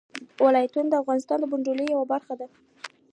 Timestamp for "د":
0.89-0.93, 1.39-1.45